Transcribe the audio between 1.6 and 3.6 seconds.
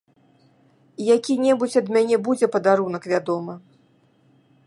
ад мяне будзе падарунак, вядома.